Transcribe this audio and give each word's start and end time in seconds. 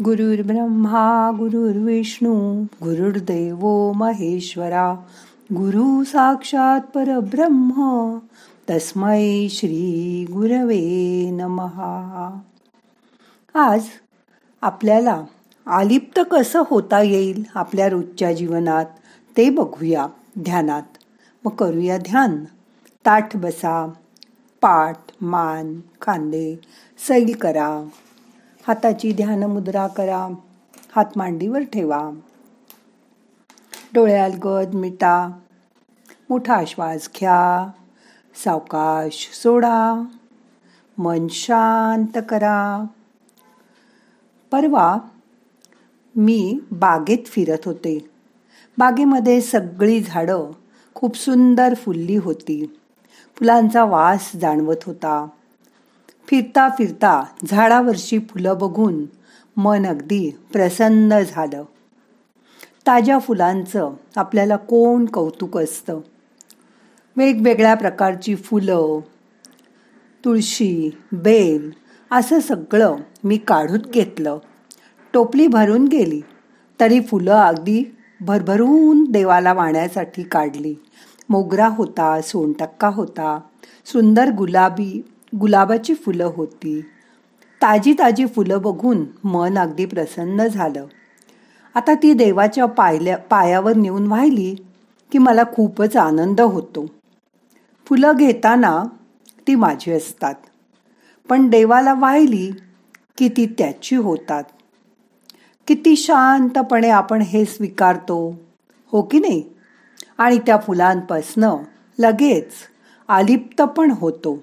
गुरुर्ब्रह्मा 0.00 1.30
गुरुर्विष्णू 1.38 2.62
गुरुर्देव 2.62 3.92
महेश्वरा 3.92 4.94
गुरु 5.52 6.04
साक्षात 6.04 6.80
परब्रह्म 6.80 8.18
तस्मै 8.70 9.48
श्री 9.50 10.24
गुरवे 10.32 11.30
नमहा. 11.30 12.38
आज 13.54 13.84
आपल्याला 14.62 15.22
आलिप्त 15.66 16.20
कसं 16.30 16.62
होता 16.66 17.02
येईल 17.02 17.44
आपल्या 17.54 17.88
रोजच्या 17.88 18.32
जीवनात 18.32 18.86
ते 19.36 19.50
बघूया 19.50 20.06
ध्यानात. 20.38 20.82
मग 21.44 21.52
करूया 21.52 21.98
ध्यान. 21.98 22.44
ताठ 23.06 23.36
बसा 23.36 23.92
पाठ 24.60 24.98
मान 25.20 25.80
खांदे 26.00 26.60
सैल 27.08 27.36
करा. 27.40 27.88
हाताची 28.68 29.12
ध्यान 29.12 29.42
मुद्रा 29.42 29.86
करा. 29.86 30.34
हात 30.96 31.04
मांडीवर 31.16 31.60
ठेवा. 31.60 32.10
डोळ्याल 33.94 34.32
गद 34.44 34.74
मिटा. 34.74 35.28
मोठा 36.30 36.62
श्वास 36.66 37.08
घ्या. 37.20 37.70
सावकाश 38.44 39.30
सोडा. 39.42 40.04
मन 40.98 41.26
शांत 41.30 42.18
करा. 42.28 42.84
परवा 44.50 44.96
मी 46.16 46.58
बागेत 46.70 47.26
फिरत 47.26 47.58
होते. 47.64 48.10
बागेमध्ये 48.78 49.40
सगळी 49.40 50.00
झाडं 50.00 50.50
खूप 50.94 51.16
सुंदर 51.16 51.74
फुलली 51.74 52.16
होती. 52.16 52.80
फुलांचा 53.36 53.84
वास 53.84 54.32
जाणवत 54.34 54.84
होता. 54.86 55.26
फिरता 56.28 56.68
फिरता 56.68 57.24
झाडावरची 57.46 58.18
फुलं 58.18 58.58
बघून 58.58 59.04
मन 59.56 59.86
अगदी 59.86 60.30
प्रसन्न 60.52 61.20
झालं. 61.20 61.64
ताज्या 62.86 63.18
फुलांचं 63.18 63.92
आपल्याला 64.16 64.56
कोण 64.56 65.04
कौतुक 65.04 65.58
असतं? 65.58 66.00
वेगवेगळ्या 67.16 67.74
प्रकारची 67.74 68.36
फुलं 68.36 69.00
तुळशी 70.24 70.98
बेल 71.12 71.70
असं 72.10 72.40
सगळं 72.40 72.96
मी 73.24 73.36
काढून 73.36 73.80
घेतलं. 73.94 74.38
टोपली 75.12 75.46
भरून 75.46 75.84
गेली 75.84 76.20
तरी 76.80 77.00
फुलं 77.00 77.34
अगदी 77.34 77.96
भरभरून 78.20 79.04
देवाला 79.04 79.52
वाहण्यासाठी 79.52 80.22
काढली. 80.22 80.74
मोगरा 81.28 81.68
होता 81.68 82.20
सोनटक्का 82.20 82.88
होता 82.88 83.40
सुंदर 83.86 84.30
गुलाबी 84.30 85.02
गुलाबाची 85.40 85.94
फुलं 85.94 86.30
होती. 86.36 86.80
ताजी 87.62 87.92
ताजी 87.92 88.26
फुलं 88.26 88.62
बघून 88.62 89.04
मन 89.24 89.58
अगदी 89.58 89.86
प्रसन्न 89.86 90.46
झालं. 90.46 90.86
आता 91.74 91.94
ती 91.94 92.12
देवाच्या 92.12 92.66
पायल्या 92.66 93.18
पायावर 93.18 93.72
नेऊन 93.76 94.06
वाहिली 94.06 94.54
की 95.12 95.18
मला 95.18 95.42
खूपच 95.44 95.96
आनंद 95.96 96.40
होतो. 96.40 96.86
फुलं 97.86 98.12
घेताना 98.16 98.84
ती 99.46 99.54
माझी 99.54 99.92
असतात. 99.92 100.34
पण 101.28 101.48
देवाला 101.48 101.94
वाहिली 101.94 102.50
की 103.18 103.28
ती 103.28 103.46
त्याची 103.46 103.96
होतात. 103.96 104.44
किती 105.66 105.96
शांतपणे 105.96 106.90
आपण 106.90 107.22
हे 107.22 107.44
स्वीकारतो 107.44 108.40
हो 108.92 109.02
की 109.02 109.18
नाही? 109.18 109.42
आणि 110.18 110.38
त्या 110.38 110.56
फुलांपासनं 110.56 111.56
लगेच 111.98 112.52
आलिप्त 113.08 113.62
पण 113.62 113.90
होतो. 113.90 114.38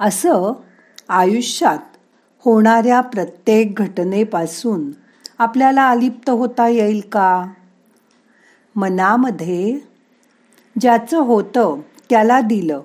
असं 0.00 0.52
आयुष्यात 1.08 1.78
होणाऱ्या 2.44 3.00
प्रत्येक 3.00 3.74
घटनेपासून 3.74 4.90
आपल्याला 5.38 5.88
अलिप्त 5.88 6.30
होता 6.30 6.68
येईल 6.68 7.00
का? 7.12 7.46
मनामध्ये 8.76 9.78
ज्याचं 10.80 11.18
होतं 11.18 11.80
त्याला 12.10 12.40
दिलं. 12.40 12.82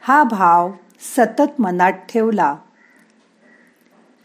हा 0.00 0.22
भाव 0.22 0.70
सतत 1.16 1.60
मनात 1.60 1.92
ठेवला 1.92 2.56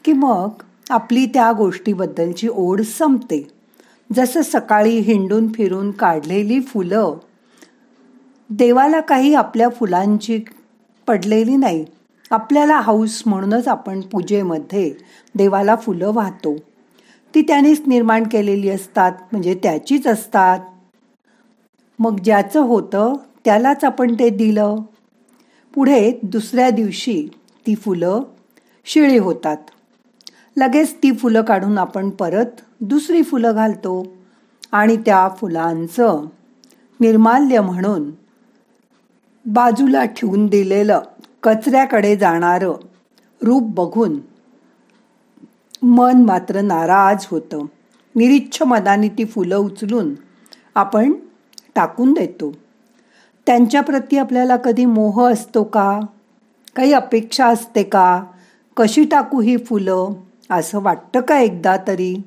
की 0.06 0.14
मग 0.14 0.50
आपली 0.90 1.26
त्या 1.26 1.52
गोष्टीबद्दलची 1.52 2.48
ओढ 2.48 2.82
संपते. 2.82 3.48
जसं 4.16 4.42
सकाळी 4.42 5.00
हिंडून 5.00 5.52
फिरून 5.54 5.92
काढलेली 5.92 6.62
फुलं 6.62 7.18
देवाला 8.50 9.00
काही 9.00 9.34
आपल्या 9.34 9.70
फुलांची 9.70 10.40
पडलेली 11.12 11.56
नाही. 11.56 11.86
आपल्याला 12.32 12.80
हाऊस 12.80 13.24
म्हणूनच 13.26 13.68
आपण 13.68 14.02
पूजेमध्ये 14.02 14.94
देवाला 15.36 15.76
फुलं 15.76 16.12
वाहतो. 16.14 16.56
ती 17.36 17.42
त्यानेच 17.42 17.82
निर्माण 17.88 18.24
केलेली 18.24 18.70
असतात 18.70 19.12
म्हणजे 19.32 19.56
त्याचीच 19.64 20.08
असतात. 20.08 20.60
मग 22.00 22.20
ज्याचं 22.20 22.60
होतं 22.60 23.16
त्यालाच 23.46 23.84
आपण 23.84 24.14
ते 24.14 24.30
दिलं. 24.30 24.76
पुढे 25.74 26.20
दुसऱ्या 26.24 26.70
दिवशी 26.70 27.28
ती 27.68 27.76
फुलं 27.76 28.22
शिळी 28.86 29.18
होतात. 29.18 29.58
लगेच 30.58 30.96
ती 31.04 31.12
फुलं 31.12 31.42
काढून 31.42 31.78
आपण 31.78 32.10
परत 32.10 32.62
दुसरी 32.82 33.24
फुलं 33.24 33.56
घालतो 33.56 34.08
आणि 34.72 34.98
त्या 34.98 35.30
फुलांचं 35.30 36.26
निर्माल्य 37.00 37.62
म्हणून 37.62 38.12
बाजूला 39.46 40.06
ठेवून 40.06 40.48
दिलेलं 40.48 41.02
कचऱ्याकडे 41.44 42.16
जाणारं 42.16 42.74
रूप 43.44 43.64
बघून 43.64 44.20
मन 45.84 46.26
मात्र 46.26 46.62
नाराज 46.62 47.28
होतं. 47.32 47.66
निरीच्छ 48.16 48.62
मनाने 48.62 49.08
ती 49.08 49.26
फुलं 49.26 49.58
उचलून 49.58 50.14
आपण 50.76 51.14
टाकून 51.76 52.14
देतो. 52.14 52.54
त्यांच्याप्रती 53.46 54.18
आपल्याला 54.18 54.56
कधी 54.56 54.86
मोह 54.86 55.32
असतो 55.32 55.64
का? 55.64 56.00
काही 56.76 56.94
अपेक्षा 56.94 57.48
असते 57.48 57.84
का? 57.84 58.24
कशी 58.78 59.04
टाकू 59.04 59.42
ही 59.42 59.58
फुलं? 59.58 60.10
असं 60.50 60.82
वाटतं 60.82 61.22
का 61.22 61.40
एकदा 61.40 61.78
तरी? 61.88 62.22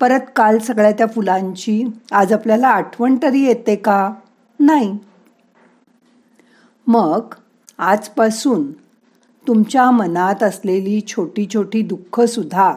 परत 0.00 0.20
काल 0.36 0.58
सगळ्या 0.58 0.92
त्या 0.92 1.06
फुलांची 1.06 1.84
आज 2.12 2.32
आपल्याला 2.32 2.68
आठवण 2.68 3.16
तरी 3.22 3.40
येते 3.40 3.76
का? 3.76 4.12
नाही. 4.60 4.98
मग 6.86 7.34
आजपासून 7.78 8.72
तुमच्या 9.48 9.90
मनात 9.90 10.42
असलेली 10.42 11.00
छोटी 11.00 11.46
छोटी 11.54 11.82
दुःखसुद्धा 11.82 12.74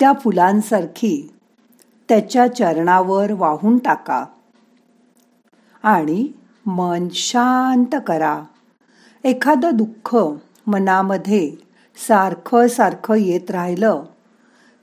त्या 0.00 0.12
फुलांसारखी 0.12 1.32
त्याच्या 2.08 2.46
चरणावर 2.54 3.32
वाहून 3.32 3.78
टाका 3.78 4.24
आणि 5.82 6.28
मन 6.66 7.08
शांत 7.12 7.96
करा. 8.06 8.42
एखादं 9.24 9.70
दुःख 9.74 10.16
मनामध्ये 10.66 11.52
सारखं 12.08 12.66
सारखं 12.66 13.14
येत 13.14 13.50
राहिलं 13.50 14.02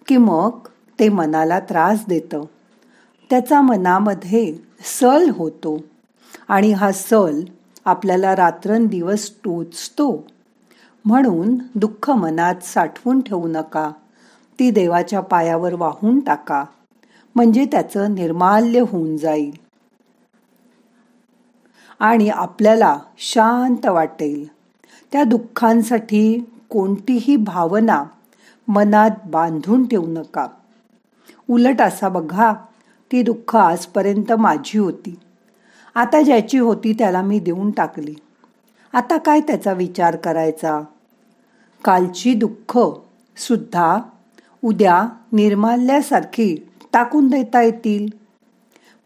की 0.08 0.18
मग 0.18 0.60
ते 1.00 1.10
मनाला 1.10 1.60
त्रास 1.60 2.06
देतं. 2.08 2.42
त्याचा 3.30 3.62
मनामध्ये 3.62 4.58
सल 4.82 5.30
होतो 5.30 5.78
आणि 6.48 6.72
हा 6.72 6.92
सल 6.92 7.42
आपल्याला 7.90 8.36
रात्रंदिवस 8.36 9.32
टोचतो. 9.44 10.28
म्हणून 11.06 11.56
दुःख 11.76 12.10
मनात 12.10 12.56
साठवून 12.56 13.22
ठेवू 13.22 13.48
नका. 13.48 13.92
ती 14.60 14.72
देवाच्या 14.72 15.22
पायावर 15.22 15.74
वाहून 15.74 16.20
टाका. 16.20 16.64
म्हणजे 17.36 17.66
त्याचं 17.66 18.14
निर्माल्य 18.14 18.80
होऊन 18.80 19.18
जाईल. 19.18 19.52
आणि 22.00 22.30
आपल्याला 22.30 23.00
शांत 23.18 23.86
वाटेल. 23.86 24.48
त्या 25.12 25.24
दुःखांसाठी 25.24 26.52
कोणतीही 26.70 27.36
भावना 27.36 28.04
मनात 28.68 29.12
बांधून 29.26 29.88
ठेवू 29.88 30.08
नका. 30.08 30.48
उलट 31.50 31.82
असा 31.82 32.10
बघा 32.10 32.54
ती 33.12 33.22
दुःख 33.22 33.56
आजपर्यंत 33.56 34.32
माझी 34.32 34.80
होती. 34.80 35.20
आता 36.00 36.22
ज्याची 36.22 36.58
होती 36.58 36.94
त्याला 36.94 37.22
मी 37.22 37.40
देऊन 37.40 37.72
टाकली. 37.72 38.16
आता 38.94 39.18
काय 39.18 39.40
त्याचा 39.40 39.74
विचार 39.74 40.16
करायचा? 40.16 40.82
कालची 41.84 42.34
दुःख 42.34 42.80
सुद्धा 43.38 43.98
उद्या 44.64 45.08
निर्माल्यासारखी 45.34 46.70
टाकून 46.94 47.28
देता 47.28 47.62
येतील. 47.62 48.08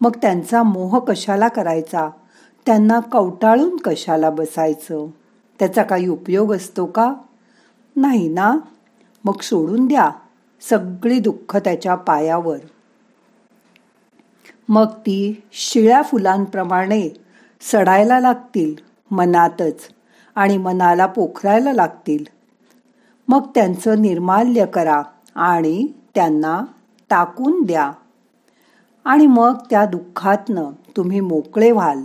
मग 0.01 0.16
त्यांचा 0.22 0.63
मोह 0.63 1.00
कशाला 1.00 1.48
करायचा? 1.48 2.10
त्यांना 2.66 3.00
कवटाळून 3.00 3.78
कशाला 3.78 4.30
बसायचं? 4.30 5.07
त्याचा 5.60 5.84
काही 5.84 6.07
उपयोग 6.07 6.56
असतो 6.56 6.86
का? 6.86 7.13
नाही 7.95 8.28
ना? 8.28 8.56
मग 9.24 9.42
सोडून 9.42 9.88
द्या. 9.88 10.10
सगळी 10.62 11.19
दुःख 11.19 11.57
त्याच्या 11.57 11.95
पायावर. 11.95 12.57
मग 14.69 14.86
ती 14.86 15.44
शिळ्या 15.51 16.01
फुलांप्रमाणे 16.01 17.10
सडायला 17.62 18.19
लागतील 18.19 18.75
मनातच 19.12 19.81
आणि 20.36 20.57
मनाला 20.57 21.06
पोखरायला 21.06 21.74
लागतील. 21.74 22.25
मग 23.27 23.48
त्यांचं 23.56 24.01
निर्माल्य 24.01 24.65
करा 24.65 25.01
आणि 25.36 25.88
त्यांना 26.15 26.62
टाकून 27.10 27.63
द्या. 27.63 27.92
आणि 29.06 29.27
मग 29.27 29.57
त्या 29.69 29.86
दुःखातनं 29.86 30.69
तुम्ही 30.98 31.19
मोकळे 31.19 31.71
व्हाल. 31.71 32.01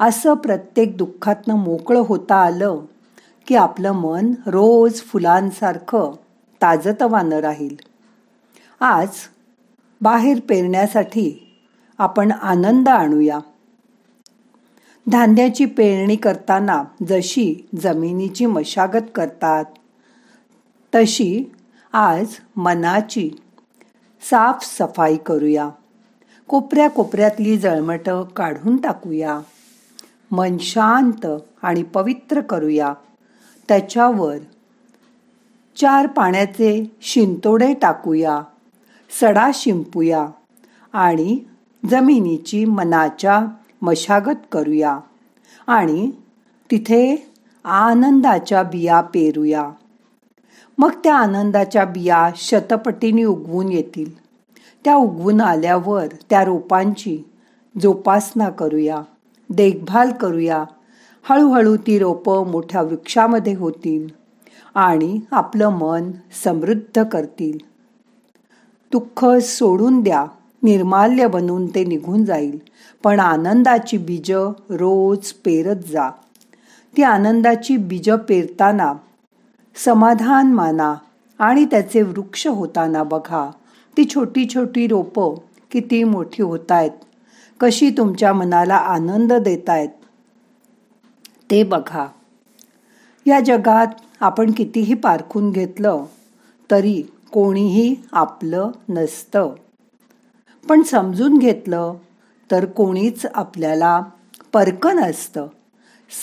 असं 0.00 0.34
प्रत्येक 0.34 0.96
दुःखातनं 0.96 1.54
मोकळं 1.54 2.00
होता 2.00 2.34
आलं 2.34 2.80
की 3.46 3.56
आपलं 3.56 3.92
मन 3.92 4.32
रोज 4.46 5.00
फुलांसारखं 5.00 6.12
ताजतवानं 6.62 7.36
राहील. 7.36 7.76
आज 8.80 9.08
बाहेर 10.02 10.40
पेरण्यासाठी 10.48 11.56
आपण 11.98 12.32
आनंद 12.32 12.88
आणूया. 12.88 13.38
धान्याची 15.06 15.64
पेरणी 15.64 16.16
करताना 16.16 16.84
जशी 17.08 17.68
जमिनीची 17.80 18.46
मशागत 18.46 19.04
करतात 19.14 19.64
तशी 20.94 21.44
आज 21.92 22.26
मनाची 22.56 23.30
साफ 24.22 24.78
सफाई 24.78 25.16
करूया. 25.16 25.70
कोपऱ्या 26.48 26.90
कोपऱ्यातली 26.90 27.58
जळमट 27.58 28.10
काढून 28.36 28.76
टाकूया. 28.76 29.40
मन 30.30 30.56
शांत 30.58 31.26
आणि 31.62 31.82
पवित्र 31.82 32.40
करूया. 32.40 32.94
त्याच्यावर 33.68 34.36
चार 35.76 36.06
पाण्याचे 36.06 36.96
शिंतोडे 37.02 37.74
टाकूया. 37.74 38.42
सडा 39.10 39.50
शिंपूया 39.54 40.26
आणि 40.92 41.38
जमिनीची 41.90 42.64
मनाच्या 42.64 43.46
मशागत 43.82 44.36
करूया 44.52 44.98
आणि 45.66 46.10
तिथे 46.70 47.32
आनंदाच्या 47.64 48.62
बिया 48.62 49.00
पेरूया. 49.00 49.70
मग 50.78 50.90
त्या 51.04 51.14
आनंदाच्या 51.14 51.84
बिया 51.84 52.30
शतपटीने 52.36 53.24
उगवून 53.24 53.72
येतील. 53.72 54.18
त्या 54.84 54.94
उगवून 54.94 55.40
आल्यावर 55.40 56.06
त्या 56.30 56.44
रोपांची 56.44 57.22
जोपासना 57.82 58.50
करूया 58.50 59.02
देखभाल 59.50 60.12
करूया. 60.12 60.64
हळूहळू 61.22 61.76
ती 61.76 61.98
रोपं 61.98 62.50
मोठ्या 62.50 62.82
वृक्षामध्ये 62.82 63.54
होतील 63.54 64.08
आणि 64.74 65.20
आपलं 65.30 65.68
मन 65.68 66.10
समृद्ध 66.44 67.02
करतील. 67.04 67.69
दुःख 68.92 69.24
सोडून 69.42 70.00
द्या 70.02 70.24
निर्माल्य 70.62 71.26
बनून 71.26 71.66
ते 71.66 71.84
निघून 71.84 72.24
जाईल. 72.24 72.58
पण 73.04 73.20
आनंदाची 73.20 73.98
बीज 73.98 74.30
रोज 74.70 75.32
पेरत 75.44 75.86
जा. 75.88 76.08
ती 76.94 77.02
आनंदाची 77.02 77.76
बीज 77.76 78.10
पेरताना 78.28 78.92
समाधान 79.76 80.52
माना 80.52 80.94
आणि 81.40 81.64
त्याचे 81.64 82.02
वृक्ष 82.02 82.46
होताना 82.46 83.02
बघा. 83.02 83.50
ती 83.96 84.04
छोटी 84.04 84.46
छोटी 84.48 84.86
रोपं 84.86 85.34
किती 85.70 86.02
मोठी 86.04 86.42
होत 86.42 86.72
आहेत 86.72 86.90
कशी 87.60 87.90
तुमच्या 87.90 88.32
मनाला 88.32 88.76
आनंद 88.76 89.32
देत 89.32 89.70
आहेत 89.70 89.88
ते 91.50 91.62
बघा. 91.62 92.06
या 93.26 93.40
जगात 93.40 93.86
आपण 94.20 94.50
कितीही 94.50 94.94
पारखून 94.94 95.50
घेतलं 95.50 96.04
तरी 96.70 97.02
कोणीही 97.32 97.96
आपलं 98.12 98.70
नसतं. 98.88 99.54
पण 100.68 100.82
समजून 100.82 101.38
घेतलं 101.38 101.94
तर 102.50 102.64
कोणीच 102.64 103.26
आपल्याला 103.34 104.02
परक 104.52 104.86
नसतं 104.86 105.46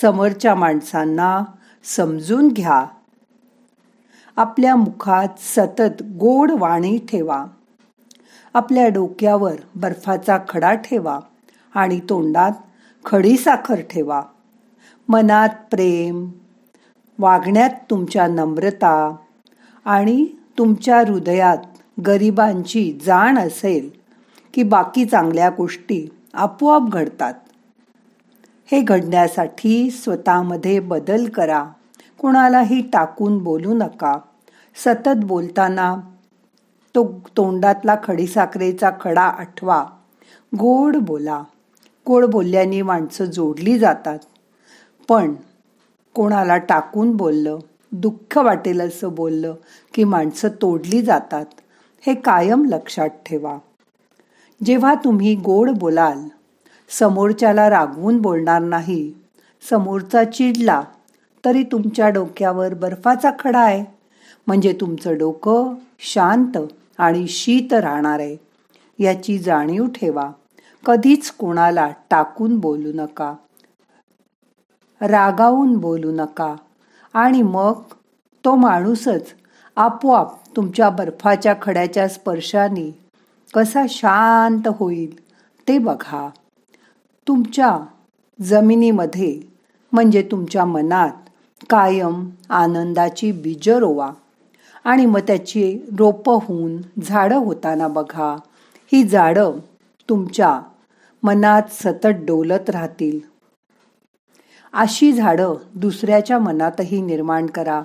समोरच्या 0.00 0.54
माणसांना 0.54 1.42
समजून 1.84 2.48
घ्या. 2.48 2.86
आपल्या 4.36 4.76
मुखात 4.76 5.28
सतत 5.38 6.02
गोड 6.02 6.50
वाणी 6.50 6.98
ठेवा. 6.98 7.44
आपल्या 8.54 8.88
डोक्यावर 8.88 9.54
बर्फाचा 9.74 10.38
खडा 10.48 10.74
ठेवा 10.74 11.20
आणि 11.74 12.00
तोंडात 12.08 12.52
खडी 13.04 13.36
साखर 13.36 13.80
ठेवा. 13.80 14.22
मनात 15.08 15.48
प्रेम 15.70 16.30
वागण्यात 17.18 17.70
तुमच्या 17.90 18.26
नम्रता 18.26 19.16
आणि 19.84 20.26
तुमच्या 20.58 20.98
हृदयात 21.00 21.58
गरिबांची 22.06 22.98
जाण 23.06 23.38
असेल 23.38 23.90
की 24.54 24.62
बाकी 24.62 25.04
चांगल्या 25.04 25.50
गोष्टी 25.50 26.08
आपोआप 26.34 26.82
घडतात. 26.92 27.34
हे 28.72 28.80
घडण्यासाठी 28.80 29.90
स्वतःमध्ये 29.90 30.80
बदल 30.80 31.28
करा. 31.28 31.64
कोणालाही 32.18 32.90
टाकून 32.92 33.38
बोलू 33.38 33.74
नका. 33.74 34.18
सतत 34.76 35.24
बोलताना 35.24 35.96
तो 36.94 37.20
तोंडातला 37.36 37.96
खडीसाखरेचा 38.04 38.90
खडा 39.00 39.22
आठवा. 39.22 39.86
गोड 40.58 40.96
बोला. 40.96 41.42
गोड 42.06 42.24
बोलल्याने 42.24 42.82
माणसं 42.82 43.24
जोडली 43.24 43.78
जातात. 43.78 44.18
पण 45.08 45.34
कोणाला 46.14 46.56
टाकून 46.56 47.16
बोललं 47.16 47.58
दुःख 47.92 48.38
वाटेल 48.38 48.80
असं 48.80 49.14
बोललं 49.14 49.54
की 49.94 50.04
माणसं 50.04 50.48
तोडली 50.48 51.02
जातात. 51.02 51.46
हे 52.06 52.14
कायम 52.14 52.64
लक्षात 52.64 53.08
ठेवा. 53.08 53.58
जेव्हा 54.64 54.94
तुम्ही 54.94 55.34
गोड 55.34 55.70
बोलाल 55.70 56.18
समोरच्याला 56.88 57.70
रागवून 57.70 58.22
बोलणार 58.22 58.62
नाही 58.62 59.12
समोरचा 59.70 60.24
चिडला 60.24 60.82
तरी 61.44 61.62
तुमच्या 61.62 62.08
डोक्यावर 62.08 62.74
बर्फाचा 62.74 63.30
खडा 63.38 63.60
आहे. 63.60 63.84
म्हणजे 64.46 64.72
तुमचं 64.80 65.18
डोकं 65.18 65.74
शांत 65.98 66.58
आणि 66.98 67.26
शीत 67.28 67.72
राहणार 67.72 68.18
आहे. 68.20 68.36
याची 68.98 69.38
जाणीव 69.38 69.86
ठेवा. 69.86 70.30
कधीच 70.86 71.30
कोणाला 71.30 71.90
टाकून 72.10 72.58
बोलू 72.58 72.92
नका. 72.94 73.34
रागावून 75.00 75.78
बोलू 75.78 76.12
नका. 76.12 76.56
आणि 77.14 77.42
मग 77.42 77.82
तो 78.44 78.54
माणूसच 78.54 79.26
आपोआप 79.76 80.56
तुमच्या 80.56 80.90
बर्फाच्या 80.90 81.54
खड्याच्या 81.62 82.08
स्पर्शाने 82.08 82.98
कसा 83.54 83.84
शांत 83.88 84.68
होईल 84.68 85.18
ते 85.68 85.78
बघा. 85.78 86.28
तुमच्या 87.28 87.78
जमिनीमध्ये 88.42 89.40
म्हणजे 89.92 90.22
तुमच्या 90.22 90.64
मनात 90.64 91.10
कायम 91.70 92.30
आनंदाची 92.50 93.32
बीज 93.32 93.68
रोवा 93.68 94.10
आणि 94.84 95.06
मग 95.06 95.18
त्याची 95.18 95.78
रोपं 95.98 96.38
होऊन 96.42 96.76
झाडं 97.02 97.36
होताना 97.36 97.88
बघा. 97.88 98.36
ही 98.92 99.02
झाडं 99.02 99.52
तुमच्या 100.08 100.60
मनात 101.22 101.62
सतत 101.70 102.06
डोलत 102.06 102.70
राहतील. 102.70 103.37
अशी 104.72 105.12
झाडं 105.12 105.54
दुसऱ्याच्या 105.74 106.38
मनातही 106.38 107.00
निर्माण 107.00 107.46
करा. 107.46 107.82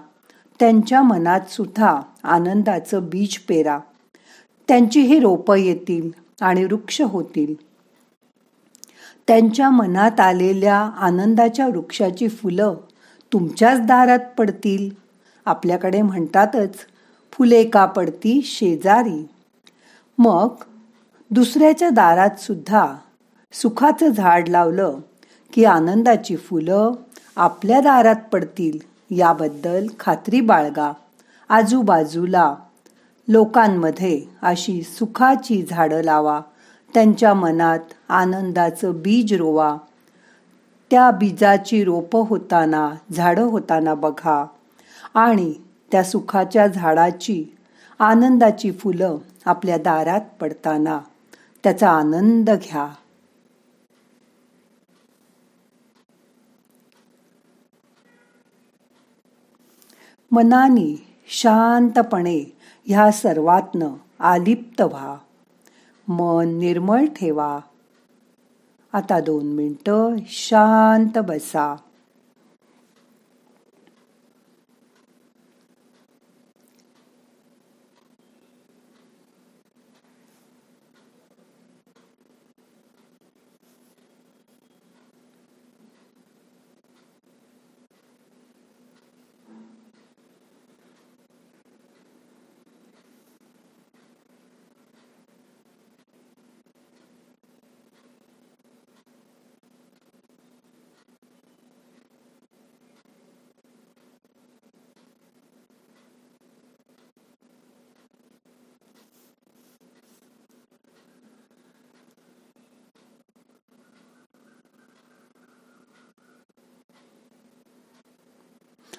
त्यांच्या 0.59 1.01
मनात 1.01 1.51
सुद्धा 1.51 2.01
आनंदाचं 2.23 3.05
बीज 3.05 3.37
पेरा. 3.37 3.79
त्यांची 4.67 5.01
ही 5.01 5.19
रोपं 5.19 5.55
येतील 5.55 6.11
आणि 6.41 6.65
वृक्ष 6.65 7.01
होतील. 7.01 7.53
त्यांच्या 9.27 9.69
मनात 9.69 10.19
आलेल्या 10.19 10.77
आनंदाच्या 10.77 11.67
वृक्षाची 11.67 12.27
फुलं 12.27 12.75
तुमच्याच 13.33 13.81
दारात 13.81 14.19
पडतील. 14.37 14.89
आपल्याकडे 15.45 16.01
म्हणतातच 16.01 16.75
फुले 17.31 17.63
का 17.63 17.85
पडती 17.85 18.41
शेजारी? 18.43 19.27
मग 20.17 20.47
दुसऱ्याच्या 21.31 21.89
दारात 21.89 22.39
सुद्धा 22.39 22.95
सुखाचं 23.53 24.07
झाड 24.07 24.49
लावलं 24.49 24.97
की 25.53 25.65
आनंदाची 25.65 26.35
फुलं 26.35 26.91
आपल्या 27.35 27.79
दारात 27.79 28.15
पडतील 28.31 28.77
याबद्दल 29.15 29.87
खात्री 29.99 30.41
बाळगा. 30.41 30.93
आजूबाजूला 31.49 32.55
लोकांमध्ये 33.27 34.21
अशी 34.41 34.81
सुखाची 34.81 35.65
झाडं 35.69 36.01
लावा. 36.01 36.41
त्यांच्या 36.93 37.33
मनात 37.33 37.79
आनंदाचं 38.09 38.91
बीज 38.91 39.33
रोवा. 39.33 39.77
त्या 40.91 41.11
बीजाची 41.11 41.83
रोपं 41.83 42.25
होताना 42.27 42.91
झाडं 43.13 43.43
होताना 43.43 43.93
बघा. 43.93 44.45
आणि 45.13 45.53
त्या 45.91 46.03
सुखाच्या 46.03 46.67
झाडाची 46.67 47.45
आनंदाची 47.99 48.71
फुलं 48.71 49.17
आपल्या 49.45 49.77
दारात 49.77 50.21
पडताना 50.39 50.99
त्याचा 51.63 51.89
आनंद 51.89 52.49
घ्या. 52.49 52.87
मनानी 60.31 60.95
शांतपणे 61.27 62.57
ह्या 62.85 63.11
सर्वातनं 63.11 63.93
आलिप्त 64.19 64.81
व्हा. 64.81 65.17
मन 66.07 66.47
निर्मळ 66.47 67.05
ठेवा. 67.05 67.59
आता 68.93 69.19
दोन 69.19 69.45
मिनटं 69.45 70.15
शांत 70.27 71.17
बसा. 71.17 71.75